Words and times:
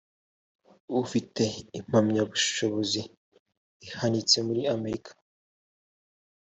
afite 1.01 1.43
impamyabushobozi 1.79 3.01
ihanitse 3.85 4.37
muri 4.47 4.61
amerika 4.75 5.11